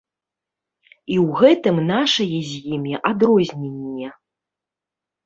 І 0.91 1.15
ў 1.23 1.41
гэтым 1.41 1.75
нашае 1.93 2.39
з 2.53 2.63
імі 2.73 2.93
адрозненне. 3.11 4.07